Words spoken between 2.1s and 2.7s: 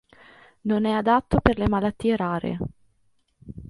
rare.